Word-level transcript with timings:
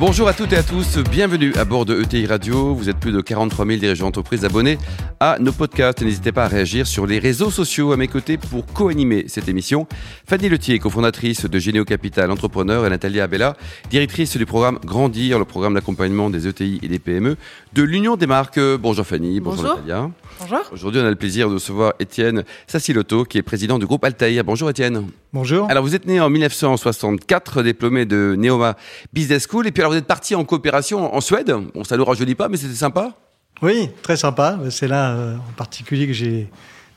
Bonjour 0.00 0.28
à 0.28 0.32
toutes 0.32 0.52
et 0.52 0.56
à 0.56 0.62
tous, 0.62 0.98
bienvenue 1.10 1.52
à 1.56 1.64
bord 1.64 1.84
de 1.84 2.00
ETI 2.00 2.26
Radio. 2.26 2.72
Vous 2.72 2.88
êtes 2.88 2.98
plus 2.98 3.10
de 3.10 3.20
43 3.20 3.66
000 3.66 3.80
dirigeants 3.80 4.04
d'entreprise 4.04 4.44
abonnés 4.44 4.78
à 5.18 5.38
nos 5.40 5.50
podcasts. 5.50 6.02
N'hésitez 6.02 6.30
pas 6.30 6.44
à 6.44 6.46
réagir 6.48 6.86
sur 6.86 7.04
les 7.04 7.18
réseaux 7.18 7.50
sociaux 7.50 7.90
à 7.90 7.96
mes 7.96 8.06
côtés 8.06 8.36
pour 8.36 8.64
co-animer 8.64 9.24
cette 9.26 9.48
émission. 9.48 9.88
Fanny 10.24 10.48
Letier, 10.48 10.78
cofondatrice 10.78 11.46
de 11.46 11.58
Généo 11.58 11.84
Capital 11.84 12.30
Entrepreneur 12.30 12.86
et 12.86 12.90
Natalia 12.90 13.24
Abella, 13.24 13.56
directrice 13.90 14.36
du 14.36 14.46
programme 14.46 14.78
Grandir, 14.84 15.36
le 15.36 15.44
programme 15.44 15.74
d'accompagnement 15.74 16.30
des 16.30 16.46
ETI 16.46 16.78
et 16.80 16.86
des 16.86 17.00
PME 17.00 17.36
de 17.72 17.82
l'Union 17.82 18.14
des 18.14 18.28
marques. 18.28 18.60
Bonjour 18.60 19.04
Fanny, 19.04 19.40
bonjour, 19.40 19.64
Natalia. 19.64 20.10
Bonjour. 20.40 20.60
Aujourd'hui, 20.70 21.00
on 21.00 21.06
a 21.06 21.10
le 21.10 21.16
plaisir 21.16 21.48
de 21.48 21.54
recevoir 21.54 21.94
Étienne 21.98 22.44
Sassilotto, 22.68 23.24
qui 23.24 23.38
est 23.38 23.42
président 23.42 23.80
du 23.80 23.86
groupe 23.86 24.04
Altaïr. 24.04 24.44
Bonjour 24.44 24.70
Étienne. 24.70 25.08
Bonjour. 25.32 25.68
Alors, 25.68 25.82
vous 25.82 25.94
êtes 25.94 26.06
né 26.06 26.20
en 26.20 26.30
1964, 26.30 27.62
diplômé 27.62 28.06
de 28.06 28.34
Neoma 28.38 28.76
Business 29.12 29.46
School, 29.50 29.66
et 29.66 29.72
puis 29.72 29.82
alors 29.88 29.94
vous 29.94 29.98
êtes 29.98 30.06
parti 30.06 30.34
en 30.34 30.44
coopération 30.44 31.14
en 31.14 31.20
Suède. 31.22 31.50
Bon, 31.74 31.82
ça 31.82 31.94
ne 31.94 32.00
nous 32.00 32.04
rajeunit 32.04 32.34
pas, 32.34 32.48
mais 32.50 32.58
c'était 32.58 32.74
sympa. 32.74 33.14
Oui, 33.62 33.88
très 34.02 34.18
sympa. 34.18 34.58
C'est 34.68 34.86
là, 34.86 35.12
euh, 35.12 35.36
en 35.36 35.52
particulier, 35.56 36.06
que 36.06 36.12
j'ai 36.12 36.50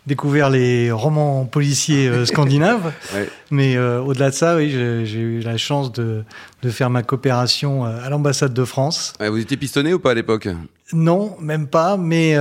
découvert 0.07 0.49
les 0.49 0.91
romans 0.91 1.45
policiers 1.45 2.09
euh, 2.09 2.25
scandinaves. 2.31 2.91
Ouais. 3.13 3.29
Mais 3.49 3.77
euh, 3.77 4.01
au-delà 4.01 4.29
de 4.29 4.35
ça, 4.35 4.57
oui, 4.57 4.69
j'ai 4.69 5.19
eu 5.19 5.39
la 5.39 5.55
chance 5.55 5.93
de, 5.93 6.25
de 6.63 6.69
faire 6.69 6.89
ma 6.89 7.01
coopération 7.01 7.85
à 7.85 8.09
l'ambassade 8.09 8.53
de 8.53 8.65
France. 8.65 9.13
Ouais, 9.21 9.29
Vous 9.29 9.39
étiez 9.39 9.55
pistonné 9.55 9.93
ou 9.93 9.99
pas 9.99 10.11
à 10.11 10.15
l'époque? 10.15 10.49
Non, 10.91 11.37
même 11.39 11.67
pas, 11.67 11.95
mais 11.95 12.35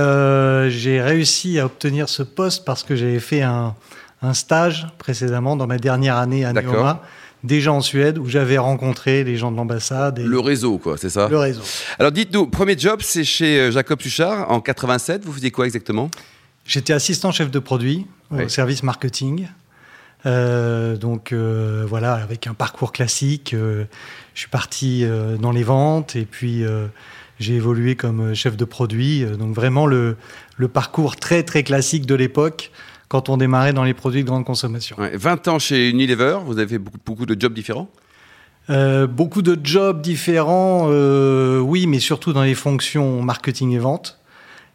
j'ai 0.69 1.01
réussi 1.01 1.59
à 1.59 1.65
obtenir 1.65 2.09
ce 2.09 2.23
poste 2.23 2.65
parce 2.65 2.83
que 2.83 2.97
j'avais 2.97 3.21
fait 3.21 3.41
un, 3.41 3.73
un 4.21 4.33
stage 4.33 4.87
précédemment 4.97 5.55
dans 5.55 5.67
ma 5.67 5.77
dernière 5.77 6.17
année 6.17 6.43
à. 6.43 6.51
Neoma, 6.51 7.01
déjà 7.43 7.73
en 7.73 7.81
Suède, 7.81 8.17
où 8.17 8.27
j'avais 8.27 8.57
rencontré 8.57 9.23
les 9.23 9.37
gens 9.37 9.51
de 9.51 9.57
l'ambassade 9.57 10.19
et 10.19 10.23
Le 10.23 10.39
réseau, 10.39 10.77
quoi, 10.77 10.97
c'est 10.97 11.09
ça 11.09 11.27
le 11.29 11.37
réseau. 11.37 11.61
Alors, 11.99 12.11
dites-nous, 12.11 12.47
premier 12.47 12.77
job, 12.77 12.99
c'est 13.03 13.23
chez 13.23 13.59
euh, 13.59 13.71
Jacob 13.71 14.01
Suchard 14.01 14.51
en 14.51 14.61
87. 14.61 15.25
Vous 15.25 15.33
faisiez 15.33 15.51
quoi 15.51 15.65
exactement? 15.65 16.09
J'étais 16.65 16.93
assistant 16.93 17.31
chef 17.31 17.51
de 17.51 17.59
produit 17.59 18.05
au 18.31 18.47
service 18.47 18.83
marketing. 18.83 19.47
Euh, 20.25 20.97
donc 20.97 21.31
euh, 21.31 21.85
voilà, 21.87 22.13
avec 22.13 22.47
un 22.47 22.53
parcours 22.53 22.91
classique, 22.91 23.53
euh, 23.53 23.85
je 24.33 24.41
suis 24.41 24.49
parti 24.49 25.05
dans 25.39 25.51
les 25.51 25.63
ventes 25.63 26.15
et 26.15 26.25
puis 26.25 26.63
j'ai 27.39 27.55
évolué 27.55 27.95
comme 27.95 28.33
chef 28.33 28.55
de 28.55 28.65
produit. 28.65 29.25
Donc 29.25 29.53
vraiment 29.53 29.85
le, 29.85 30.15
le 30.57 30.67
parcours 30.67 31.15
très 31.15 31.43
très 31.43 31.63
classique 31.63 32.05
de 32.05 32.15
l'époque 32.15 32.71
quand 33.11 33.27
on 33.27 33.35
démarrait 33.35 33.73
dans 33.73 33.83
les 33.83 33.93
produits 33.93 34.21
de 34.23 34.27
grande 34.29 34.45
consommation. 34.45 34.95
Ouais, 34.97 35.11
20 35.17 35.49
ans 35.49 35.59
chez 35.59 35.89
Unilever, 35.89 36.37
vous 36.45 36.57
avez 36.59 36.67
fait 36.69 36.77
beaucoup, 36.77 36.97
beaucoup 37.05 37.25
de 37.25 37.35
jobs 37.37 37.53
différents? 37.53 37.89
Euh, 38.69 39.05
beaucoup 39.05 39.41
de 39.41 39.59
jobs 39.61 40.01
différents, 40.01 40.87
euh, 40.89 41.59
oui, 41.59 41.87
mais 41.87 41.99
surtout 41.99 42.31
dans 42.31 42.43
les 42.43 42.55
fonctions 42.55 43.21
marketing 43.21 43.71
et 43.73 43.79
vente, 43.79 44.17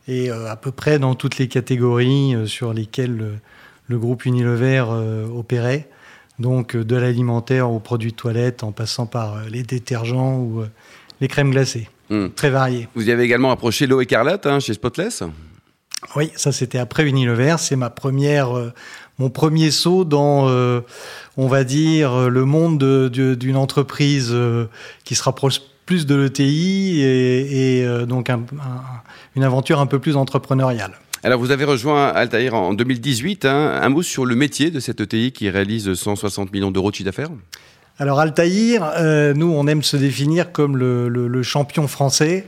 et 0.06 0.30
euh, 0.30 0.50
à 0.50 0.56
peu 0.56 0.70
près 0.70 0.98
dans 0.98 1.14
toutes 1.14 1.38
les 1.38 1.48
catégories 1.48 2.34
sur 2.46 2.74
lesquelles 2.74 3.40
le 3.86 3.98
groupe 3.98 4.26
Unilever 4.26 4.84
opérait, 5.34 5.88
donc 6.38 6.76
de 6.76 6.96
l'alimentaire 6.96 7.70
aux 7.70 7.80
produits 7.80 8.10
de 8.10 8.16
toilette, 8.16 8.64
en 8.64 8.72
passant 8.72 9.06
par 9.06 9.46
les 9.48 9.62
détergents 9.62 10.36
ou 10.36 10.62
les 11.22 11.28
crèmes 11.28 11.52
glacées, 11.52 11.88
Hmm. 12.10 12.28
très 12.36 12.50
variés. 12.50 12.86
Vous 12.94 13.08
y 13.08 13.10
avez 13.10 13.24
également 13.24 13.50
approché 13.50 13.86
l'eau 13.88 14.00
écarlate 14.00 14.46
hein, 14.46 14.60
chez 14.60 14.74
Spotless? 14.74 15.24
Oui, 16.14 16.30
ça 16.36 16.52
c'était 16.52 16.78
après 16.78 17.04
Unilever, 17.06 17.56
c'est 17.58 17.76
ma 17.76 17.90
première, 17.90 18.56
euh, 18.56 18.72
mon 19.18 19.28
premier 19.28 19.70
saut 19.70 20.04
dans, 20.04 20.48
euh, 20.48 20.80
on 21.36 21.46
va 21.48 21.64
dire, 21.64 22.12
euh, 22.12 22.28
le 22.28 22.44
monde 22.44 22.78
de- 22.78 23.08
de- 23.08 23.34
d'une 23.34 23.56
entreprise 23.56 24.28
euh, 24.32 24.66
qui 25.04 25.14
se 25.14 25.22
rapproche 25.22 25.60
plus 25.84 26.06
de 26.06 26.14
l'ETI 26.14 27.00
et, 27.02 27.80
et, 27.82 28.06
donc 28.06 28.28
un- 28.30 28.38
un- 28.58 28.82
une 29.36 29.44
aventure 29.44 29.80
un 29.80 29.86
peu 29.86 29.98
plus 29.98 30.16
entrepreneuriale. 30.16 30.92
Alors, 31.22 31.40
vous 31.40 31.50
avez 31.50 31.64
rejoint 31.64 32.08
Altaïr 32.08 32.54
en 32.54 32.72
2018. 32.74 33.44
hein. 33.44 33.78
Un 33.82 33.88
mot 33.88 34.02
sur 34.02 34.24
le 34.26 34.34
métier 34.36 34.70
de 34.70 34.80
cette 34.80 35.00
ETI 35.00 35.32
qui 35.32 35.48
réalise 35.50 35.92
160 35.94 36.52
millions 36.52 36.70
d'euros 36.70 36.90
de 36.90 36.96
chiffre 36.96 37.06
d'affaires 37.06 37.30
Alors 37.98 38.20
Altaïr, 38.20 38.84
euh, 38.98 39.32
nous 39.34 39.50
on 39.52 39.66
aime 39.66 39.82
se 39.82 39.96
définir 39.96 40.52
comme 40.52 40.76
le, 40.76 41.08
le- 41.08 41.28
le 41.28 41.42
champion 41.42 41.88
français 41.88 42.46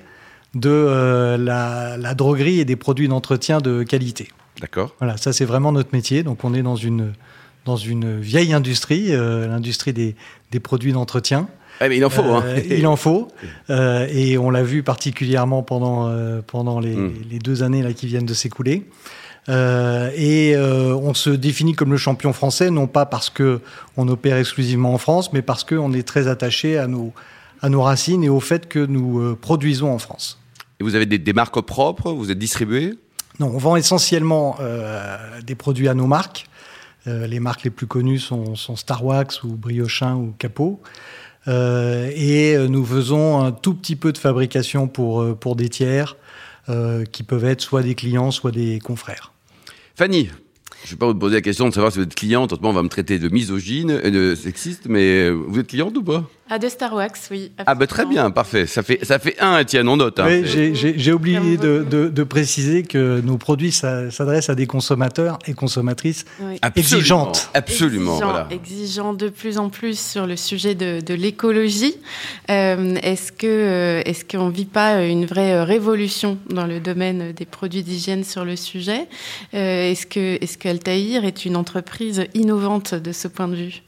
de 0.55 0.71
euh, 0.71 1.37
la, 1.37 1.97
la 1.97 2.15
droguerie 2.15 2.61
et 2.61 2.65
des 2.65 2.77
produits 2.77 3.09
d'entretien 3.09 3.59
de 3.59 3.83
qualité. 3.83 4.29
D'accord. 4.61 4.95
Voilà, 4.99 5.17
ça 5.17 5.33
c'est 5.33 5.45
vraiment 5.45 5.73
notre 5.73 5.91
métier. 5.93 6.23
Donc 6.23 6.45
on 6.45 6.55
est 6.55 6.63
dans 6.63 6.77
une, 6.77 7.13
dans 7.65 7.77
une 7.77 8.19
vieille 8.19 8.53
industrie, 8.53 9.15
euh, 9.15 9.47
l'industrie 9.47 9.93
des, 9.93 10.17
des 10.51 10.61
produits 10.61 10.93
d'entretien. 10.93 11.49
Eh, 11.81 11.89
mais 11.89 11.97
il 11.97 12.05
en 12.05 12.11
faut. 12.11 12.23
hein. 12.23 12.43
Euh, 12.45 12.61
il 12.71 12.87
en 12.89 12.97
faut. 12.97 13.29
Et 13.71 14.37
on 14.39 14.51
l'a 14.51 14.63
vu 14.65 14.83
particulièrement 14.83 15.63
pendant, 15.63 16.11
pendant 16.47 16.81
les, 16.81 16.97
Mm. 16.97 17.13
les 17.31 17.39
deux 17.39 17.63
années 17.63 17.83
là, 17.83 17.93
qui 17.93 18.07
viennent 18.07 18.27
de 18.27 18.35
s'écouler. 18.35 18.85
Euh, 19.49 20.11
et 20.15 20.55
euh, 20.57 20.95
on 20.95 21.15
se 21.15 21.31
définit 21.31 21.73
comme 21.75 21.91
le 21.91 21.97
champion 21.97 22.35
français, 22.35 22.71
non 22.71 22.87
pas 22.87 23.07
parce 23.07 23.31
que 23.31 23.61
on 23.97 24.07
opère 24.09 24.37
exclusivement 24.37 24.93
en 24.93 24.99
France, 24.99 25.33
mais 25.33 25.41
parce 25.41 25.65
qu'on 25.65 25.95
est 25.95 26.07
très 26.07 26.29
attaché 26.29 26.77
à 26.77 26.87
nos, 26.87 27.15
à 27.61 27.69
nos 27.69 27.83
racines 27.83 28.25
et 28.25 28.29
au 28.29 28.41
fait 28.41 28.69
que 28.69 28.79
nous 28.79 29.21
euh, 29.21 29.39
produisons 29.41 29.93
en 29.93 29.99
France. 29.99 30.39
Et 30.81 30.85
vous 30.85 30.95
avez 30.95 31.07
des, 31.07 31.19
des 31.19 31.33
marques 31.33 31.61
propres, 31.61 32.13
vous 32.13 32.31
êtes 32.31 32.39
distribué? 32.39 32.95
Non, 33.41 33.53
on 33.55 33.59
vend 33.59 33.77
essentiellement 33.77 34.57
euh, 34.61 35.41
des 35.43 35.55
produits 35.55 35.89
à 35.89 35.95
nos 35.95 36.07
marques. 36.07 36.47
Euh, 37.07 37.27
les 37.27 37.41
marques 37.41 37.65
les 37.65 37.71
plus 37.71 37.87
connues 37.87 38.19
sont, 38.19 38.57
sont 38.57 38.77
Star 38.77 39.05
Wax 39.05 39.43
ou 39.45 39.49
Briochin 39.57 40.17
ou 40.17 40.35
Capot. 40.39 40.81
Euh, 41.47 42.11
et 42.15 42.59
nous 42.69 42.85
faisons 42.85 43.41
un 43.41 43.53
tout 43.53 43.75
petit 43.75 43.97
peu 43.97 44.13
de 44.13 44.19
fabrication 44.19 44.89
pour, 44.89 45.37
pour 45.39 45.57
des 45.57 45.69
tiers, 45.69 46.17
qui 47.13 47.23
peuvent 47.23 47.47
être 47.47 47.63
soit 47.63 47.83
des 47.83 47.95
clients, 47.95 48.31
soit 48.31 48.51
des 48.51 48.79
confrères. 48.79 49.33
Fanny, 49.95 50.29
je 50.85 50.89
ne 50.89 50.91
vais 50.91 50.97
pas 50.97 51.07
vous 51.07 51.15
poser 51.15 51.37
la 51.37 51.41
question 51.41 51.67
de 51.67 51.73
savoir 51.73 51.91
si 51.91 51.99
vous 51.99 52.05
êtes 52.05 52.15
cliente. 52.15 52.53
Autrement, 52.53 52.71
on 52.71 52.75
va 52.75 52.83
me 52.83 52.91
traiter 52.91 53.19
de 53.19 53.31
misogyne 53.31 53.99
et 54.05 54.11
de 54.11 54.35
sexiste, 54.35 54.83
mais 54.87 55.31
vous 55.31 55.59
êtes 55.59 55.69
cliente 55.69 55.97
ou 55.97 56.03
pas? 56.03 56.29
Ah, 56.51 56.59
de 56.59 56.69
Star 56.69 56.95
Wax, 56.95 57.29
oui. 57.31 57.53
Ah, 57.67 57.75
bah 57.75 57.87
très 57.87 58.07
bien, 58.07 58.31
parfait. 58.31 58.67
Ça 58.67 58.83
fait, 58.83 59.05
ça 59.05 59.19
fait 59.19 59.39
un, 59.41 59.59
Étienne, 59.59 59.89
on 59.89 59.97
note. 59.97 60.19
hein. 60.19 60.27
Oui, 60.29 60.43
j'ai- 60.47 61.13
oublié 61.13 61.57
de, 61.57 61.85
de- 61.89 62.09
de 62.09 62.23
préciser 62.25 62.83
que 62.85 63.21
nos 63.21 63.37
produits 63.37 63.73
s'a- 63.73 64.11
s'adressent 64.11 64.49
à 64.51 64.55
des 64.55 64.67
consommateurs 64.67 65.39
et 65.47 65.55
consommatrices 65.55 66.25
Oui. 66.41 66.59
Absolument, 66.63 66.89
exigeantes. 66.99 67.51
Absolument, 67.55 68.13
exigeant, 68.15 68.31
voilà. 68.31 68.49
exigeant 68.51 69.13
de 69.15 69.29
plus 69.29 69.59
en 69.59 69.69
plus 69.69 69.99
sur 69.99 70.27
le 70.27 70.37
sujet 70.37 70.75
de, 70.75 71.01
de 71.01 71.15
l'écologie. 71.15 71.97
Euh, 72.51 72.97
est-ce 73.03 73.33
que 73.33 73.47
euh, 73.47 74.03
est-ce 74.05 74.25
qu'on 74.25 74.49
vit 74.49 74.65
pas 74.65 75.05
une 75.05 75.27
vraie 75.27 75.63
révolution 75.65 76.39
dans 76.51 76.67
le 76.67 76.81
domaine 76.81 77.33
des 77.33 77.45
produits 77.47 77.83
d'hygiène 77.83 78.25
sur 78.25 78.45
le 78.45 78.57
sujet? 78.57 79.07
Euh, 79.55 79.91
Est-ce 79.91 80.07
que 80.07 80.39
est-ce 80.43 80.57
qu'Altaïr 80.59 81.25
est 81.25 81.45
une 81.45 81.57
entreprise 81.57 82.25
innovante 82.35 82.95
de 82.95 83.13
ce 83.13 83.29
point 83.29 83.49
de 83.49 83.57
vue? 83.57 83.83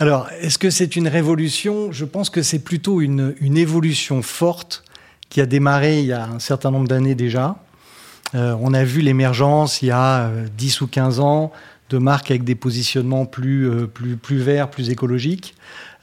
Alors, 0.00 0.28
est-ce 0.40 0.58
que 0.58 0.70
c'est 0.70 0.96
une 0.96 1.06
révolution? 1.06 1.92
Je 1.92 2.04
pense 2.04 2.28
que 2.28 2.42
c'est 2.42 2.58
plutôt 2.58 3.00
une, 3.00 3.34
évolution 3.40 4.22
forte 4.22 4.82
qui 5.28 5.40
a 5.40 5.46
démarré 5.46 6.00
il 6.00 6.06
y 6.06 6.12
a 6.12 6.24
un 6.24 6.40
certain 6.40 6.72
nombre 6.72 6.88
d'années 6.88 7.14
déjà. 7.14 7.56
Euh, 8.34 8.56
on 8.60 8.74
a 8.74 8.82
vu 8.82 9.02
l'émergence 9.02 9.82
il 9.82 9.86
y 9.86 9.90
a 9.92 10.26
euh, 10.26 10.46
10 10.56 10.80
ou 10.80 10.88
15 10.88 11.20
ans 11.20 11.52
de 11.90 11.98
marques 11.98 12.32
avec 12.32 12.42
des 12.42 12.56
positionnements 12.56 13.24
plus, 13.24 13.70
euh, 13.70 13.86
plus, 13.86 14.16
plus 14.16 14.38
verts, 14.38 14.68
plus 14.68 14.90
écologiques. 14.90 15.54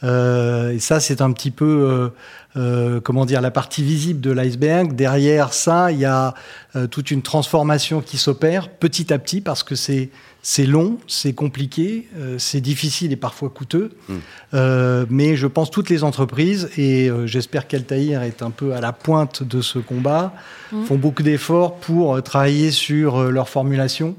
Euh, 0.03 0.72
et 0.72 0.79
ça, 0.79 1.00
c'est 1.00 1.22
un 1.22 1.31
petit 1.31 1.51
peu, 1.51 1.66
euh, 1.66 2.09
euh, 2.57 3.00
comment 3.01 3.25
dire, 3.25 3.42
la 3.42 3.51
partie 3.51 3.83
visible 3.83 4.19
de 4.19 4.31
l'iceberg. 4.31 4.95
Derrière 4.95 5.53
ça, 5.53 5.92
il 5.92 6.00
y 6.00 6.06
a 6.06 6.33
euh, 6.75 6.88
toute 6.88 7.12
une 7.12 7.21
transformation 7.21 8.01
qui 8.01 8.18
s'opère 8.18 8.69
petit 8.69 9.13
à 9.13 9.19
petit 9.19 9.42
parce 9.42 9.63
que 9.63 9.75
c'est 9.75 10.09
c'est 10.44 10.65
long, 10.65 10.98
c'est 11.07 11.33
compliqué, 11.33 12.09
euh, 12.18 12.38
c'est 12.39 12.62
difficile 12.62 13.12
et 13.12 13.15
parfois 13.15 13.50
coûteux. 13.50 13.92
Mm. 14.09 14.13
Euh, 14.56 15.06
mais 15.07 15.36
je 15.36 15.45
pense 15.45 15.69
toutes 15.69 15.92
les 15.92 16.03
entreprises, 16.03 16.69
et 16.77 17.12
euh, 17.12 17.27
j'espère 17.27 17.68
qu'Altaïr 17.68 18.24
est 18.24 18.42
un 18.42 18.50
peu 18.50 18.74
à 18.74 18.81
la 18.81 18.92
pointe 18.92 19.44
de 19.44 19.62
ce 19.62 19.77
combat, 19.77 20.33
Mm. 20.71 20.86
font 20.86 20.95
beaucoup 20.95 21.24
d'efforts 21.24 21.75
pour 21.75 22.15
euh, 22.15 22.21
travailler 22.21 22.71
sur 22.71 23.18
euh, 23.18 23.30
leur 23.30 23.50
formulation, 23.50 24.15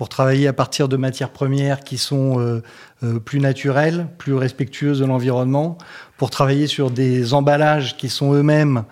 pour 0.00 0.08
travailler 0.08 0.48
à 0.48 0.54
partir 0.54 0.88
de 0.88 0.96
matières 0.96 1.28
premières 1.28 1.80
qui 1.80 1.98
sont 1.98 2.40
euh, 2.40 2.62
euh, 3.02 3.18
plus 3.18 3.38
naturelles, 3.38 4.06
plus 4.16 4.32
respectueuses 4.32 5.00
de 5.00 5.04
l'environnement, 5.04 5.76
pour 6.16 6.30
travailler 6.30 6.68
sur 6.68 6.90
des 6.90 7.34
emballages 7.34 7.98
qui 7.98 8.08
sont 8.08 8.32
eux-mêmes 8.32 8.84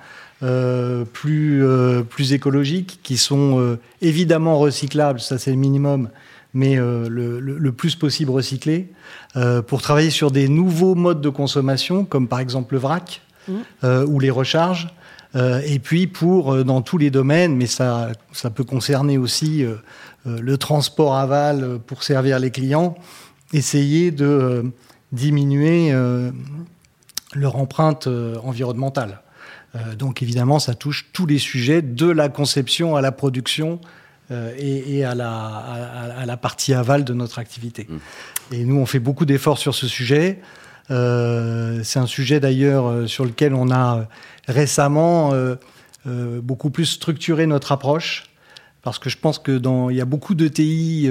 euh, 0.43 1.07
plus, 1.07 1.65
plus 2.11 2.35
écologiques, 2.35 3.01
qui 3.03 3.17
sont 3.17 3.79
évidemment 4.03 4.59
recyclables, 4.59 5.19
ça 5.19 5.39
c'est 5.39 5.51
le 5.51 5.57
minimum, 5.57 6.11
mais 6.53 6.77
le, 6.77 7.09
le- 7.09 7.57
le 7.57 7.73
plus 7.73 7.97
possible 7.97 8.31
recyclés, 8.31 8.93
pour 9.67 9.81
travailler 9.81 10.11
sur 10.11 10.31
des 10.31 10.47
nouveaux 10.47 10.95
modes 10.95 11.23
de 11.23 11.31
consommation, 11.31 12.05
comme 12.05 12.29
par 12.29 12.41
exemple 12.41 12.75
le 12.75 12.81
vrac, 12.81 13.23
mmh. 13.49 13.55
ou 14.09 14.21
les 14.21 14.31
recharges. 14.31 14.89
et 15.35 15.79
puis 15.79 16.07
pour 16.07 16.65
dans 16.67 16.83
tous 16.83 16.99
les 16.99 17.11
domaines, 17.11 17.57
mais 17.57 17.67
ça, 17.67 18.11
ça 18.33 18.51
peut 18.51 18.65
concerner 18.65 19.17
aussi 19.17 19.65
le 20.41 20.59
transport 20.59 21.17
aval 21.17 21.79
pour 21.87 22.03
servir 22.03 22.39
les 22.39 22.51
clients, 22.51 22.97
essayer 23.53 24.11
de 24.11 24.71
diminuer 25.13 25.93
leur 27.35 27.57
empreinte 27.57 28.09
environnementale. 28.43 29.23
donc 29.99 30.23
évidemment, 30.23 30.59
ça 30.59 30.75
touche 30.75 31.11
tous 31.13 31.27
les 31.27 31.39
sujets, 31.39 31.83
de 31.83 32.11
la 32.11 32.29
conception 32.29 32.97
à 32.97 33.01
la 33.01 33.13
production 33.13 33.81
euh, 34.31 34.53
et, 34.59 35.07
à, 35.07 35.15
la, 35.15 35.33
à, 35.33 36.27
la, 36.27 36.37
partie 36.37 36.75
aval 36.75 37.03
de 37.03 37.15
notre 37.15 37.39
activité. 37.39 37.87
Mm. 37.89 37.97
Et 38.53 38.65
nous, 38.67 38.77
on 38.77 38.85
fait 38.85 38.99
beaucoup 38.99 39.25
d'efforts 39.25 39.57
sur 39.57 39.75
ce 39.75 39.89
sujet. 39.89 40.41
Euh, 40.91 41.81
c'est 41.83 41.99
un 41.99 42.07
sujet 42.07 42.39
d'ailleurs 42.39 42.89
euh, 42.89 43.07
sur 43.07 43.25
lequel 43.25 43.55
on 43.55 43.71
a 43.71 44.07
récemment 44.47 45.33
beaucoup 46.05 46.71
plus 46.71 46.87
structuré 46.87 47.47
notre 47.47 47.73
approche, 47.73 48.28
parce 48.89 48.99
que 48.99 49.11
je 49.11 49.19
pense 49.19 49.39
que 49.39 49.57
dans, 49.57 49.91
il 49.91 49.97
y 49.97 50.01
a 50.01 50.05
beaucoup 50.05 50.35
de 50.35 50.49
TI 50.49 51.11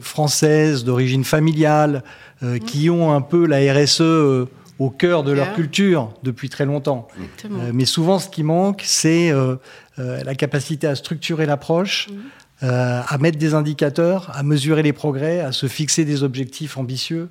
françaises 0.00 0.84
d'origine 0.84 1.24
familiale 1.24 2.02
mm. 2.40 2.58
qui 2.60 2.88
ont 2.88 3.12
un 3.12 3.20
peu 3.20 3.46
la 3.46 3.58
RSE 3.72 4.48
au 4.80 4.88
cœur 4.88 5.22
de 5.22 5.30
leur 5.30 5.52
culture 5.52 6.10
depuis 6.22 6.48
très 6.48 6.64
longtemps. 6.64 7.06
Euh, 7.44 7.70
mais 7.72 7.84
souvent, 7.84 8.18
ce 8.18 8.30
qui 8.30 8.42
manque, 8.42 8.82
c'est 8.84 9.30
euh, 9.30 9.56
euh, 9.98 10.24
la 10.24 10.34
capacité 10.34 10.86
à 10.86 10.96
structurer 10.96 11.44
l'approche, 11.44 12.08
mhm. 12.08 12.70
à 12.70 13.18
mettre 13.18 13.38
des 13.38 13.52
indicateurs, 13.54 14.30
à 14.34 14.42
mesurer 14.42 14.82
les 14.82 14.94
progrès, 14.94 15.40
à 15.40 15.52
se 15.52 15.68
fixer 15.68 16.04
des 16.04 16.22
objectifs 16.22 16.76
ambitieux. 16.78 17.28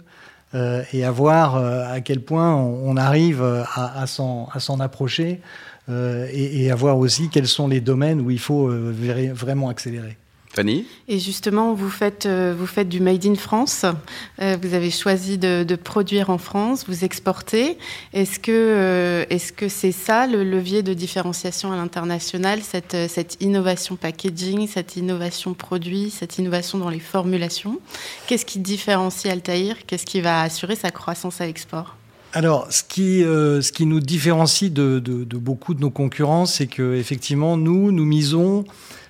et 0.93 1.03
à 1.03 1.11
voir 1.11 1.57
à 1.57 2.01
quel 2.01 2.21
point 2.21 2.55
on, 2.55 2.97
arrive 2.97 3.43
à, 3.43 4.01
à 4.01 4.07
s'en 4.07 4.79
approcher 4.79 5.41
et, 5.89 6.63
et, 6.63 6.71
à 6.71 6.75
voir 6.75 6.97
aussi 6.97 7.29
quels 7.29 7.47
sont 7.47 7.67
les 7.67 7.81
domaines 7.81 8.21
où 8.21 8.31
il 8.31 8.39
faut 8.39 8.69
vraiment 9.33 9.69
accélérer. 9.69 10.17
Fanny? 10.51 10.87
Et 11.07 11.19
justement, 11.19 11.73
vous 11.73 11.91
faites, 11.91 12.25
euh, 12.25 12.55
vous 12.57 12.65
faites 12.65 12.89
du 12.89 12.99
Made 12.99 13.25
in 13.25 13.35
France. 13.35 13.85
Euh, 14.41 14.57
vous 14.61 14.73
avez 14.73 14.89
choisi 14.89 15.37
de, 15.37 15.75
produire 15.75 16.31
en 16.31 16.39
France, 16.39 16.85
vous 16.87 17.03
exportez. 17.03 17.77
Est-ce 18.13 18.39
que 18.39 18.51
euh, 18.51 19.25
est-ce 19.29 19.53
que 19.53 19.69
c'est 19.69 19.91
ça 19.91 20.25
le 20.25 20.43
levier 20.43 20.81
de 20.81 20.93
différenciation 20.93 21.71
à 21.71 21.75
l'international, 21.75 22.61
cette, 22.61 22.97
cette 23.07 23.37
innovation 23.41 23.95
packaging, 23.95 24.67
cette 24.67 24.95
innovation 24.95 25.53
produit, 25.53 26.09
cette 26.09 26.39
innovation 26.39 26.79
dans 26.79 26.89
les 26.89 26.99
formulations? 26.99 27.79
Qu'est-ce 28.27 28.45
qui 28.45 28.59
différencie 28.59 29.31
Altaïr? 29.31 29.75
Qu'est-ce 29.85 30.05
qui 30.05 30.19
va 30.19 30.41
assurer 30.41 30.75
sa 30.75 30.89
croissance 30.89 31.41
à 31.41 31.45
l'export? 31.45 31.98
Alors, 32.33 32.67
ce 32.69 32.83
qui, 32.83 33.21
ce 33.21 33.71
qui 33.71 33.87
nous 33.87 33.99
différencie 33.99 34.71
de, 34.71 34.99
de, 34.99 35.23
de, 35.23 35.37
beaucoup 35.37 35.73
de 35.73 35.81
nos 35.81 35.89
concurrents, 35.89 36.45
c'est 36.45 36.67
que 36.67 36.93
effectivement, 36.93 37.57
nous, 37.57 37.91
nous 37.91 38.05
misons 38.05 38.65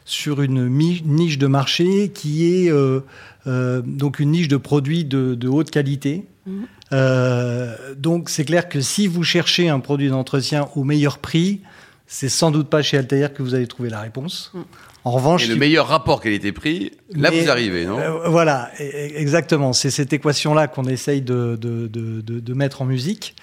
sur 0.09 0.41
une 0.41 0.67
niche 0.69 1.37
de 1.37 1.47
marché 1.47 2.09
qui 2.09 2.51
est 2.51 2.71
euh, 2.71 3.01
euh, 3.45 3.81
donc 3.85 4.19
une 4.19 4.31
niche 4.31 4.47
de 4.47 4.57
produits 4.57 5.05
de, 5.05 5.47
haute 5.47 5.69
qualité. 5.69 6.25
Mhm. 6.47 6.65
Euh, 6.91 7.75
donc 7.95 8.29
c'est 8.29 8.43
clair 8.43 8.67
que 8.67 8.81
si 8.81 9.05
vous 9.05 9.23
cherchez 9.23 9.69
un 9.69 9.79
produit 9.79 10.09
d'entretien 10.09 10.67
au 10.75 10.83
meilleur 10.83 11.19
prix, 11.19 11.61
c'est 12.11 12.27
sans 12.27 12.49
doute 12.49 12.69
pas 12.69 12.81
chez 12.81 12.97
Altair 12.97 13.33
que 13.33 13.43
vous 13.43 13.53
allez 13.53 13.67
trouver 13.67 13.89
la 13.89 14.01
réponse. 14.01 14.51
Mhm. 14.53 14.63
En 15.05 15.11
revanche, 15.11 15.45
et 15.45 15.47
le 15.47 15.55
meilleur 15.55 15.87
rapport 15.87 16.19
qualité-prix, 16.19 16.91
là 17.13 17.31
vous 17.31 17.49
arrivez, 17.49 17.85
non 17.85 17.97
Voilà, 18.25 18.69
e, 18.81 18.83
e, 18.83 19.17
exactement. 19.17 19.71
C'est 19.71 19.91
cette 19.91 20.11
équation-là 20.11 20.67
qu'on 20.67 20.83
essaye 20.83 21.21
de, 21.21 21.55
de, 21.55 21.87
de, 21.87 22.53
mettre 22.53 22.81
en 22.81 22.85
musique. 22.85 23.33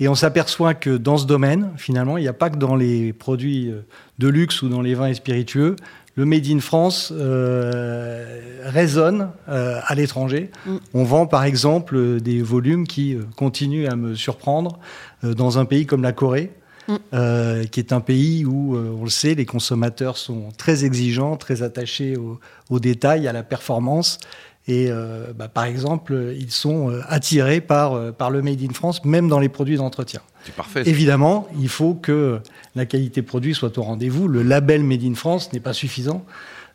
Et 0.00 0.08
on 0.08 0.16
s'aperçoit 0.16 0.74
que 0.74 0.96
dans 0.96 1.16
ce 1.16 1.26
domaine, 1.26 1.70
finalement, 1.76 2.18
il 2.18 2.22
n'y 2.22 2.28
a 2.28 2.32
pas 2.32 2.50
que 2.50 2.56
dans 2.56 2.74
les 2.74 3.12
produits 3.12 3.72
de 4.18 4.28
luxe 4.28 4.60
ou 4.62 4.68
dans 4.68 4.80
les 4.80 4.96
vins 4.96 5.06
et 5.06 5.14
spiritueux 5.14 5.76
le 6.16 6.24
Made 6.24 6.46
in 6.46 6.60
France 6.60 7.12
euh, 7.12 8.60
résonne 8.64 9.30
euh, 9.48 9.80
à 9.84 9.94
l'étranger. 9.94 10.50
Mm. 10.66 10.76
On 10.94 11.04
vend 11.04 11.26
par 11.26 11.44
exemple 11.44 12.20
des 12.20 12.40
volumes 12.40 12.86
qui 12.86 13.14
euh, 13.14 13.22
continuent 13.36 13.88
à 13.88 13.96
me 13.96 14.14
surprendre 14.14 14.78
dans 15.22 15.58
un 15.58 15.64
pays 15.64 15.86
comme 15.86 16.02
la 16.02 16.12
Corée. 16.12 16.52
Mm. 16.88 17.64
qui 17.70 17.80
est 17.80 17.92
un 17.92 18.00
pays 18.00 18.44
où, 18.44 18.76
on 18.76 19.04
le 19.04 19.10
sait, 19.10 19.34
les 19.34 19.46
consommateurs 19.46 20.18
sont 20.18 20.50
très 20.56 20.84
exigeants, 20.84 21.36
très 21.36 21.62
attachés 21.62 22.16
aux 22.16 22.80
détails, 22.80 23.26
à 23.26 23.32
la 23.32 23.42
performance. 23.42 24.18
Et 24.66 24.90
bah, 25.34 25.48
par 25.48 25.64
exemple, 25.64 26.34
ils 26.38 26.50
sont 26.50 26.92
attirés 27.08 27.60
par, 27.60 28.12
par 28.12 28.30
le 28.30 28.42
Made 28.42 28.62
in 28.62 28.72
France, 28.74 29.04
même 29.04 29.28
dans 29.28 29.40
les 29.40 29.48
produits 29.48 29.76
d'entretien. 29.76 30.20
Parfait. 30.56 30.82
Évidemment, 30.86 31.48
il 31.58 31.68
faut 31.68 31.94
que 31.94 32.40
la 32.74 32.86
qualité 32.86 33.22
produit 33.22 33.54
soit 33.54 33.78
au 33.78 33.82
rendez-vous. 33.82 34.28
Le 34.28 34.42
label 34.42 34.82
Made 34.82 35.04
in 35.04 35.14
France 35.14 35.52
n'est 35.52 35.60
pas 35.60 35.72
suffisant. 35.72 36.24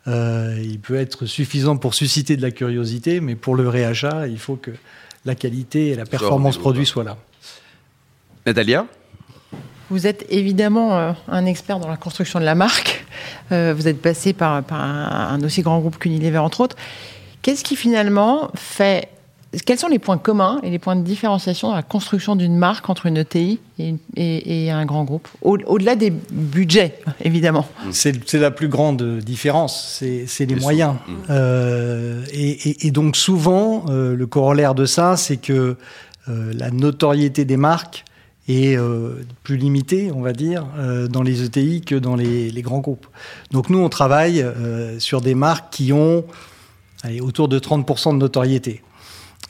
Euh, 0.08 0.58
il 0.62 0.80
peut 0.80 0.96
être 0.96 1.26
suffisant 1.26 1.76
pour 1.76 1.94
susciter 1.94 2.36
de 2.36 2.42
la 2.42 2.50
curiosité, 2.50 3.20
mais 3.20 3.36
pour 3.36 3.54
le 3.54 3.68
réachat, 3.68 4.26
il 4.28 4.38
faut 4.38 4.56
que 4.56 4.70
la 5.24 5.34
qualité 5.34 5.88
et 5.88 5.94
la 5.94 6.06
performance 6.06 6.56
produit 6.56 6.86
soient 6.86 7.04
là. 7.04 7.16
Natalia? 8.46 8.86
Vous 9.90 10.06
êtes 10.06 10.24
évidemment 10.30 10.96
euh, 10.96 11.12
un 11.28 11.46
expert 11.46 11.78
dans 11.78 11.88
la 11.88 11.96
construction 11.96 12.40
de 12.40 12.44
la 12.44 12.54
marque. 12.54 13.04
Euh, 13.52 13.74
vous 13.76 13.88
êtes 13.88 14.00
passé 14.00 14.32
par, 14.32 14.62
par 14.62 14.80
un, 14.80 15.42
aussi 15.42 15.62
grand 15.62 15.80
groupe 15.80 15.98
qu'Unilever, 15.98 16.38
entre 16.38 16.60
autres. 16.60 16.76
Qu'est-ce 17.42 17.64
qui 17.64 17.76
finalement 17.76 18.50
fait 18.54 19.08
quels 19.66 19.78
sont 19.78 19.88
les 19.88 19.98
points 19.98 20.18
communs 20.18 20.60
et 20.62 20.70
les 20.70 20.78
points 20.78 20.94
de 20.94 21.02
différenciation 21.02 21.68
dans 21.68 21.74
la 21.74 21.82
construction 21.82 22.36
d'une 22.36 22.56
marque 22.56 22.88
entre 22.88 23.06
une 23.06 23.16
ETI 23.16 23.58
et, 24.16 24.70
un 24.70 24.84
grand 24.86 25.02
groupe? 25.02 25.26
Au-delà 25.42 25.96
des 25.96 26.10
budgets, 26.10 27.00
évidemment. 27.24 27.66
C'est 27.90 28.34
la 28.34 28.52
plus 28.52 28.68
grande 28.68 29.18
différence, 29.18 30.02
c'est 30.26 30.46
les 30.46 30.54
moyens. 30.54 30.94
Euh, 31.30 32.24
et, 32.32 32.90
donc 32.92 33.16
souvent, 33.16 33.86
euh, 33.88 34.14
le 34.14 34.26
corollaire 34.26 34.76
de 34.76 34.84
ça, 34.84 35.16
c'est 35.16 35.38
que 35.38 35.76
euh, 36.28 36.52
la 36.54 36.70
notoriété 36.70 37.44
des 37.44 37.56
marques 37.56 38.04
est 38.50 38.78
plus 39.42 39.56
limitée, 39.56 40.10
on 40.12 40.20
va 40.20 40.32
dire, 40.32 40.66
dans 41.08 41.22
les 41.22 41.42
ETI 41.44 41.82
que 41.82 41.94
dans 41.94 42.16
les, 42.16 42.62
grands 42.62 42.80
groupes. 42.80 43.06
Donc 43.50 43.70
nous, 43.70 43.78
on 43.78 43.88
travaille 43.88 44.44
sur 44.98 45.20
des 45.20 45.34
marques 45.34 45.72
qui 45.72 45.92
ont 45.92 46.24
allez, 47.02 47.20
autour 47.20 47.48
de 47.48 47.58
30% 47.58 48.12
de 48.12 48.18
notoriété. 48.18 48.82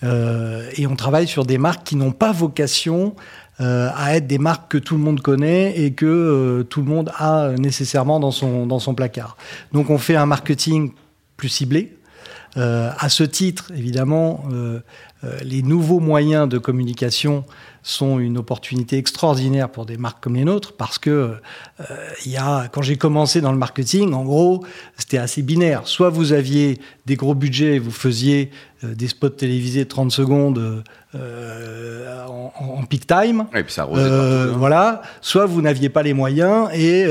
Euh, 0.03 0.71
et 0.77 0.87
on 0.87 0.97
travaille 0.97 1.27
sur 1.27 1.45
des 1.45 1.59
marques 1.59 1.85
qui 1.85 1.97
n'ont 1.97 2.13
pas 2.13 2.33
vocation 2.33 3.15
euh, 3.61 3.91
à 3.95 4.17
être 4.17 4.27
des 4.27 4.39
marques 4.39 4.71
que 4.71 4.79
tout 4.79 4.97
le 4.97 5.03
monde 5.03 5.21
connaît 5.21 5.79
et 5.79 5.93
que 5.93 6.07
euh, 6.07 6.63
tout 6.63 6.81
le 6.81 6.87
monde 6.87 7.13
a 7.17 7.51
nécessairement 7.59 8.19
dans 8.19 8.31
son, 8.31 8.67
dans 8.67 8.79
son 8.79 8.95
placard. 8.95 9.37
Donc 9.73 9.91
on 9.91 9.99
fait 9.99 10.17
un 10.17 10.27
marketing 10.27 10.93
plus 11.37 11.49
ciblé. 11.49 11.97
À 12.57 13.09
ce 13.09 13.25
titre, 13.25 13.71
évidemment, 13.77 14.45
les 15.43 15.63
nouveaux 15.63 16.01
moyens 16.01 16.49
de 16.49 16.59
communication 16.59 17.45
sont 17.83 18.19
une 18.19 18.37
opportunité 18.37 18.99
extraordinaire 18.99 19.71
pour 19.71 19.87
des 19.87 19.97
marques 19.97 20.23
comme 20.23 20.37
les 20.37 20.45
nôtres 20.45 20.75
parce 20.77 20.99
que 20.99 21.11
euh, 21.11 21.85
il 22.27 22.33
y 22.33 22.37
a, 22.37 22.69
quand 22.69 22.83
j'ai 22.83 22.97
commencé 22.97 23.41
dans 23.41 23.53
le 23.53 23.59
marketing, 23.59 24.13
en 24.13 24.25
gros, 24.25 24.65
c'était 24.99 25.19
assez 25.19 25.43
binaire. 25.43 25.83
Soit 25.87 26.11
vous 26.11 26.33
aviez 26.33 26.79
des 27.07 27.17
gros 27.17 27.35
budgets 27.35 27.77
et 27.77 27.79
vous 27.79 27.91
faisiez 27.91 28.51
euh, 28.85 28.95
des 28.95 29.09
spots 29.09 29.31
télévisés 29.31 29.85
de 29.85 29.89
30 29.89 30.13
secondes 30.13 30.85
euh, 31.15 32.27
en, 32.27 32.53
en, 32.59 32.85
peak 32.85 33.07
time. 33.07 33.47
Et 33.55 33.63
puis 33.63 33.73
ça 33.73 33.89
hein. 33.91 34.47
Voilà. 34.57 35.01
Soit 35.23 35.47
vous 35.47 35.63
n'aviez 35.63 35.89
pas 35.89 36.03
les 36.03 36.15
moyens 36.15 36.69
et 36.75 37.07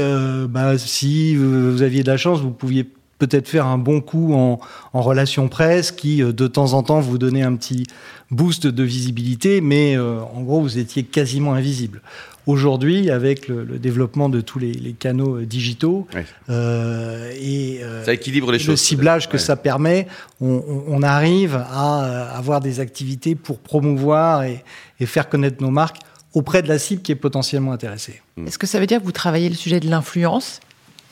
bah, 0.48 0.78
si 0.78 1.36
vous 1.36 1.82
aviez 1.82 2.04
de 2.04 2.12
la 2.12 2.18
chance, 2.18 2.40
vous 2.42 2.52
pouviez 2.52 2.88
peut-être 3.20 3.48
faire 3.48 3.68
un 3.68 3.78
bon 3.78 4.02
coup 4.02 4.34
en, 4.34 4.60
en 4.94 5.02
relation 5.02 5.48
presse 5.48 5.92
qui, 5.92 6.22
de 6.22 6.48
temps 6.48 6.74
en 6.74 6.84
temps, 6.84 7.00
vous 7.00 7.18
donnait 7.18 7.44
un 7.44 7.56
petit 7.56 7.86
boost 8.32 8.68
de 8.68 8.84
visibilité, 8.84 9.62
mais 9.62 9.98
euh, 9.98 10.20
en 10.22 10.42
gros, 10.42 10.62
vous 10.62 10.78
étiez 10.78 11.04
quasiment 11.04 11.54
invisible. 11.54 12.02
Aujourd'hui, 12.46 13.12
avec 13.12 13.48
le, 13.48 13.66
développement 13.78 14.28
de 14.30 14.42
tous 14.42 14.60
les, 14.60 14.96
canaux 14.98 15.38
euh, 15.38 15.46
digitaux 15.46 16.08
euh, 16.50 17.32
et 17.40 17.82
ça 18.04 18.14
équilibre 18.14 18.52
les 18.52 18.58
le 18.58 18.64
choses, 18.64 18.80
ciblage 18.80 19.30
que 19.30 19.38
ça 19.38 19.56
permet, 19.56 20.08
on, 20.42 21.04
arrive 21.04 21.56
à 21.56 22.32
avoir 22.36 22.60
des 22.60 22.80
activités 22.80 23.36
pour 23.36 23.60
promouvoir 23.60 24.44
et, 24.44 24.64
faire 25.06 25.30
connaître 25.30 25.62
nos 25.62 25.72
marques 25.72 25.98
auprès 26.34 26.62
de 26.62 26.68
la 26.68 26.78
cible 26.80 27.02
qui 27.02 27.12
est 27.12 27.16
potentiellement 27.16 27.72
intéressée. 27.72 28.22
Mm. 28.36 28.48
Est-ce 28.48 28.58
que 28.58 28.68
ça 28.68 28.80
veut 28.80 28.88
dire 28.88 29.00
que 29.00 29.06
vous 29.06 29.12
travaillez 29.12 29.50
le 29.50 29.56
sujet 29.56 29.80
de 29.80 29.90
l'influence 29.90 30.60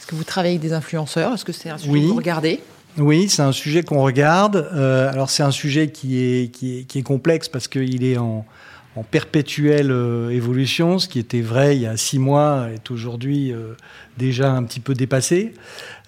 que 0.08 0.16
vous 0.16 0.24
travaillez 0.24 0.56
avec 0.56 0.62
des 0.62 0.74
influenceurs 0.74 1.34
Est-ce 1.34 1.46
que 1.46 1.52
c'est 1.52 1.70
un 1.70 1.78
sujet 1.78 2.00
que 2.00 2.06
vous 2.08 2.16
regardez? 2.16 2.62
Oui, 2.98 3.30
c'est 3.30 3.44
un 3.44 3.52
sujet 3.52 3.84
qu'on 3.84 4.02
regarde. 4.02 4.68
Euh, 4.74 5.12
alors 5.12 5.30
c'est 5.30 5.44
un 5.44 5.52
sujet 5.52 5.90
qui 5.90 6.20
est, 6.20 6.52
qui 6.52 6.80
est, 6.80 6.84
qui 6.84 7.00
est 7.00 7.04
complexe 7.04 7.48
parce 7.48 7.68
qu'il 7.68 8.04
est 8.04 8.18
en, 8.18 8.44
en 8.96 9.04
perpétuelle 9.04 9.92
euh, 9.92 10.30
évolution. 10.30 10.98
Ce 10.98 11.08
qui 11.08 11.20
était 11.20 11.42
vrai 11.42 11.76
il 11.76 11.84
y 11.84 11.86
a 11.86 11.96
six 11.96 12.18
mois 12.18 12.70
est 12.74 12.90
aujourd'hui 12.90 13.54
euh, 13.54 13.74
déjà 14.18 14.52
un 14.52 14.64
petit 14.64 14.80
peu 14.80 14.96
dépassé. 14.96 15.54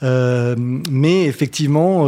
mais 0.01 1.25
effectivement, 1.25 2.08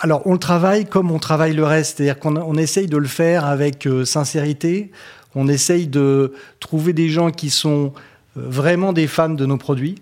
alors 0.00 0.22
on 0.24 0.32
le 0.32 0.38
travaille 0.38 0.86
comme 0.86 1.10
on 1.10 1.18
travaille 1.18 1.52
le 1.52 1.64
reste, 1.64 1.98
c'est-à-dire 1.98 2.18
qu'on 2.18 2.36
on 2.36 2.56
essaye 2.56 2.86
de 2.86 2.96
le 2.96 3.08
faire 3.08 3.44
avec 3.44 3.86
sincérité. 4.04 4.92
on 5.34 5.48
essaye 5.48 5.88
de 5.88 6.32
trouver 6.60 6.94
des 6.94 7.10
gens 7.10 7.30
qui 7.30 7.50
sont 7.50 7.92
vraiment 8.36 8.94
des 8.94 9.08
fans 9.08 9.28
de 9.28 9.44
nos 9.44 9.58
produits. 9.58 9.96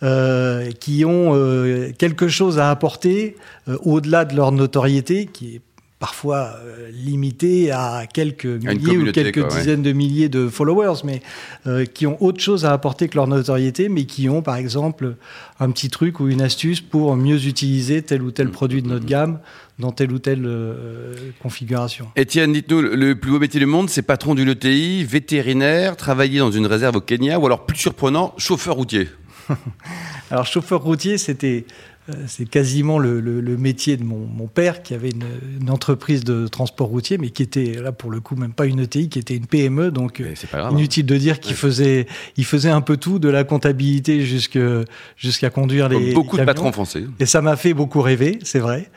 Qui 0.00 1.04
ont 1.04 1.92
quelque 1.98 2.28
chose 2.28 2.58
à 2.58 2.70
apporter 2.70 3.36
au-delà 3.66 4.24
de 4.24 4.36
leur 4.36 4.52
notoriété, 4.52 5.26
qui 5.26 5.56
est 5.56 5.60
parfois 5.98 6.54
euh, 6.64 6.90
limité 6.92 7.70
à 7.72 8.04
quelques 8.12 8.46
milliers 8.46 8.98
ou 8.98 9.12
quelques 9.12 9.46
dizaines 9.48 9.82
de 9.82 9.92
milliers 9.92 10.28
de 10.28 10.48
followers, 10.48 11.00
mais 11.04 11.22
euh, 11.66 11.84
qui 11.84 12.06
ont 12.06 12.22
autre 12.22 12.40
chose 12.40 12.64
à 12.64 12.72
apporter 12.72 13.08
que 13.08 13.16
leur 13.16 13.26
notoriété, 13.26 13.88
mais 13.88 14.04
qui 14.04 14.28
ont 14.28 14.42
par 14.42 14.56
exemple 14.56 15.16
un 15.58 15.70
petit 15.70 15.90
truc 15.90 16.20
ou 16.20 16.28
une 16.28 16.40
astuce 16.40 16.80
pour 16.80 17.16
mieux 17.16 17.46
utiliser 17.46 18.02
tel 18.02 18.22
ou 18.22 18.30
tel 18.30 18.50
produit 18.50 18.82
de 18.82 18.88
notre 18.88 19.06
gamme 19.06 19.40
dans 19.78 19.92
telle 19.92 20.12
ou 20.12 20.18
telle 20.18 20.44
euh, 20.46 21.14
configuration. 21.40 22.08
Étienne, 22.16 22.52
dites-nous, 22.52 22.80
le 22.80 23.14
plus 23.14 23.30
beau 23.30 23.38
métier 23.38 23.60
du 23.60 23.66
monde, 23.66 23.90
c'est 23.90 24.02
patron 24.02 24.34
d'une 24.34 24.48
ETI, 24.48 25.04
vétérinaire, 25.04 25.96
travailler 25.96 26.38
dans 26.38 26.50
une 26.50 26.66
réserve 26.66 26.96
au 26.96 27.00
Kenya, 27.00 27.38
ou 27.38 27.46
alors 27.46 27.66
plus 27.66 27.78
surprenant, 27.78 28.34
chauffeur 28.38 28.74
routier? 28.74 29.08
Alors 30.30 30.46
chauffeur 30.46 30.82
routier, 30.82 31.18
c'était 31.18 31.64
euh, 32.10 32.14
c'est 32.26 32.48
quasiment 32.48 32.98
le, 32.98 33.20
métier 33.58 33.96
de 33.96 34.04
mon, 34.04 34.46
père 34.46 34.82
qui 34.82 34.94
avait 34.94 35.10
une, 35.10 35.70
entreprise 35.70 36.24
de 36.24 36.46
transport 36.46 36.88
routier, 36.88 37.18
mais 37.18 37.30
qui 37.30 37.42
était 37.42 37.74
là 37.74 37.92
pour 37.92 38.10
le 38.10 38.20
coup 38.20 38.34
même 38.34 38.52
pas 38.52 38.66
une 38.66 38.80
ETI, 38.80 39.08
qui 39.08 39.18
était 39.18 39.36
une 39.36 39.46
PME. 39.46 39.90
Donc 39.90 40.22
hein. 40.52 40.70
inutile 40.70 41.04
de 41.04 41.16
dire 41.16 41.40
qu'il 41.40 41.54
faisait, 41.54 42.06
il 42.36 42.44
faisait 42.44 42.70
un 42.70 42.80
peu 42.80 42.96
tout, 42.96 43.18
de 43.18 43.28
la 43.28 43.44
comptabilité 43.44 44.24
jusqu'à 44.24 45.50
conduire 45.50 45.88
Comme 45.88 46.02
les. 46.02 46.14
Beaucoup 46.14 46.38
de 46.38 46.44
patrons 46.44 46.72
français. 46.72 47.04
Et 47.20 47.26
ça 47.26 47.42
m'a 47.42 47.56
fait 47.56 47.74
beaucoup 47.74 48.00
rêver, 48.00 48.38
c'est 48.42 48.60
vrai. 48.60 48.90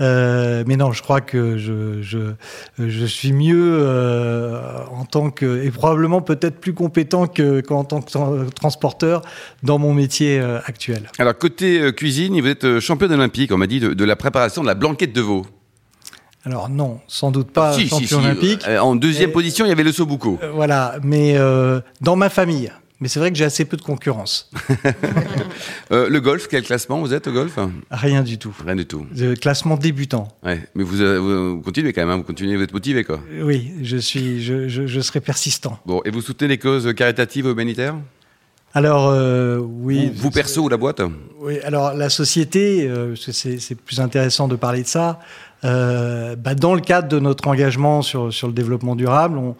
Euh, 0.00 0.64
mais 0.66 0.76
non, 0.76 0.92
je 0.92 1.02
crois 1.02 1.20
que 1.20 1.58
je, 1.58 2.02
je, 2.02 2.34
je 2.78 3.06
suis 3.06 3.32
mieux 3.32 3.78
euh, 3.80 4.60
en 4.92 5.04
tant 5.04 5.30
que 5.30 5.64
et 5.64 5.70
probablement 5.70 6.20
peut-être 6.20 6.60
plus 6.60 6.72
compétent 6.72 7.26
qu'en 7.26 7.84
tant 7.84 8.00
que 8.00 8.50
transporteur 8.50 9.22
dans 9.62 9.78
mon 9.78 9.94
métier 9.94 10.38
euh, 10.38 10.60
actuel. 10.66 11.10
Alors 11.18 11.36
côté 11.36 11.92
cuisine, 11.92 12.40
vous 12.40 12.46
êtes 12.46 12.78
champion 12.80 13.10
olympique, 13.10 13.52
on 13.52 13.58
m'a 13.58 13.66
dit, 13.66 13.80
de, 13.80 14.04
la 14.04 14.16
préparation 14.16 14.62
de 14.62 14.68
la 14.68 14.74
blanquette 14.74 15.12
de 15.12 15.20
veau. 15.20 15.46
Alors 16.44 16.68
non, 16.68 17.00
sans 17.08 17.30
doute 17.30 17.50
pas 17.50 17.76
champion 17.76 18.18
olympique. 18.18 18.64
en 18.80 18.94
deuxième 18.94 19.32
position, 19.32 19.66
il 19.66 19.68
y 19.68 19.72
avait 19.72 19.82
le 19.82 19.92
sobuco. 19.92 20.38
voilà, 20.54 20.96
mais 21.02 21.36
dans 22.00 22.16
ma 22.16 22.28
famille. 22.28 22.70
Mais 23.00 23.06
c'est 23.06 23.20
vrai 23.20 23.30
que 23.30 23.38
j'ai 23.38 23.44
assez 23.44 23.64
peu 23.64 23.76
de 23.76 23.82
concurrence. 23.82 24.50
Euh, 25.90 26.10
le 26.10 26.20
golf, 26.20 26.48
quel 26.50 26.62
classement 26.64 27.00
vous 27.00 27.14
êtes 27.14 27.28
au 27.28 27.32
golf? 27.32 27.58
Rien 27.90 28.22
du 28.22 28.36
tout. 28.36 28.54
Rien 28.62 28.76
du 28.76 28.84
tout. 28.84 29.06
classement 29.40 29.76
débutant. 29.76 30.28
Ouais, 30.44 30.60
mais 30.74 30.84
euh, 30.84 31.16
vous, 31.16 31.62
continuez 31.62 31.94
quand 31.94 32.02
même, 32.02 32.10
hein, 32.10 32.16
vous 32.18 32.24
continuez, 32.24 32.56
vous 32.56 32.62
êtes 32.62 32.74
motivé 32.74 33.04
quoi. 33.04 33.20
Oui, 33.40 33.72
je 33.82 33.96
suis, 33.96 34.42
je, 34.42 34.68
je, 34.68 35.00
serai 35.00 35.22
persistant. 35.22 35.78
Bon, 35.86 36.02
et 36.04 36.10
vous 36.10 36.20
soutenez 36.20 36.48
les 36.48 36.58
causes 36.58 36.92
caritatives 36.94 37.46
ou 37.46 37.52
humanitaires? 37.52 37.94
Alors 38.74 39.08
euh, 39.08 39.56
oui. 39.58 40.12
Vous, 40.14 40.30
perso 40.30 40.64
ou 40.64 40.68
la 40.68 40.76
boîte? 40.76 41.00
Oui. 41.40 41.58
Alors 41.60 41.94
la 41.94 42.10
société, 42.10 42.90
c'est 43.16 43.74
plus 43.76 44.00
intéressant 44.00 44.46
de 44.46 44.56
parler 44.56 44.82
de 44.82 44.88
ça. 44.88 45.18
Bah, 45.62 46.54
dans 46.54 46.74
le 46.74 46.82
cadre 46.82 47.08
de 47.08 47.18
notre 47.18 47.48
engagement 47.48 48.02
sur 48.02 48.32
sur 48.32 48.46
le 48.46 48.52
développement 48.52 48.94
durable, 48.94 49.38
on, 49.38 49.50
euh, 49.50 49.54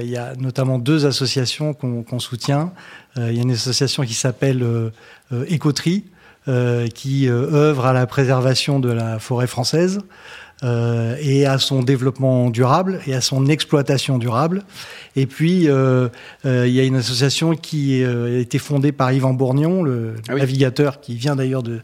il 0.00 0.10
y 0.10 0.16
a 0.16 0.34
notamment 0.36 0.78
deux 0.78 1.06
associations 1.06 1.74
qu'on 1.74 2.18
soutient. 2.18 2.72
Euh, 3.18 3.30
il 3.30 3.36
y 3.36 3.40
a 3.40 3.42
une 3.42 3.50
association 3.50 4.04
qui 4.04 4.14
s'appelle 4.14 4.62
euh, 4.62 4.90
Écotri, 5.48 6.04
qui 6.94 7.28
œuvre 7.28 7.86
à 7.86 7.92
la 7.92 8.04
préservation 8.08 8.80
de 8.80 8.90
la 8.90 9.20
forêt 9.20 9.46
française. 9.46 10.00
et 10.64 11.46
à 11.46 11.58
son 11.58 11.82
développement 11.82 12.50
durable 12.50 13.00
et 13.06 13.14
à 13.14 13.20
son 13.20 13.46
exploitation 13.46 14.18
durable. 14.18 14.64
Et 15.14 15.26
puis, 15.26 15.68
il 15.68 16.74
y 16.74 16.80
a 16.80 16.84
une 16.84 16.96
association 16.96 17.54
qui 17.54 18.04
a 18.04 18.38
été 18.40 18.58
fondée 18.58 18.90
par 18.90 19.12
Yvan 19.12 19.34
Bourgnon, 19.34 19.84
le 19.84 20.16
ah 20.28 20.34
navigateur 20.34 21.00
qui 21.00 21.14
vient 21.14 21.36
d'ailleurs 21.36 21.62
de 21.62 21.80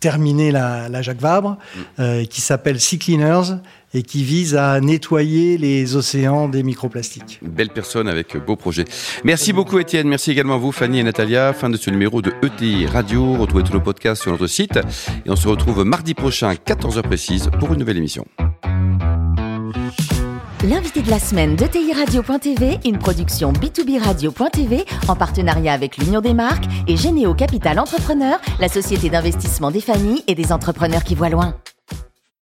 terminer 0.00 0.50
la, 0.50 1.02
Jacques 1.02 1.20
Vabre, 1.20 1.58
mm. 1.98 2.24
qui 2.28 2.40
s'appelle 2.40 2.80
Sea 2.80 2.98
Cleaners 2.98 3.56
et 3.94 4.02
qui 4.02 4.24
vise 4.24 4.56
à 4.56 4.80
nettoyer 4.80 5.58
les 5.58 5.96
océans 5.96 6.48
des 6.48 6.62
microplastiques. 6.62 7.40
belle 7.42 7.68
personne 7.68 8.08
avec 8.08 8.36
beau 8.36 8.56
projet. 8.56 8.84
Merci 9.24 9.52
beaucoup 9.52 9.78
Étienne, 9.78 10.08
merci 10.08 10.30
également 10.30 10.54
à 10.54 10.58
vous 10.58 10.72
Fanny 10.72 11.00
et 11.00 11.02
Natalia. 11.02 11.52
Fin 11.52 11.70
de 11.70 11.76
ce 11.76 11.90
numéro 11.90 12.22
de 12.22 12.32
ETI 12.42 12.86
Radio. 12.86 13.34
Retrouvez 13.34 13.64
tous 13.64 13.74
nos 13.74 13.80
podcasts 13.80 14.22
sur 14.22 14.32
notre 14.32 14.46
site 14.46 14.78
et 15.26 15.30
on 15.30 15.36
se 15.36 15.48
retrouve 15.48 15.84
mardi 15.84 16.14
prochain 16.14 16.48
à 16.48 16.54
14h 16.54 17.02
précise 17.02 17.50
pour 17.58 17.72
une 17.72 17.80
nouvelle 17.80 17.98
émission. 17.98 18.26
L'invité 20.64 21.02
de 21.02 21.10
la 21.10 21.18
semaine 21.18 21.56
de 21.56 21.64
Radio.tv, 21.96 22.78
une 22.84 22.96
production 22.96 23.52
B2B 23.52 23.98
Radio.tv 24.00 24.84
en 25.08 25.16
partenariat 25.16 25.72
avec 25.72 25.96
l'Union 25.96 26.20
des 26.20 26.34
marques 26.34 26.66
et 26.86 26.96
Généo 26.96 27.34
Capital 27.34 27.80
Entrepreneur, 27.80 28.38
la 28.60 28.68
société 28.68 29.10
d'investissement 29.10 29.72
des 29.72 29.80
familles 29.80 30.22
et 30.28 30.36
des 30.36 30.52
entrepreneurs 30.52 31.02
qui 31.02 31.16
voient 31.16 31.30
loin. 31.30 31.56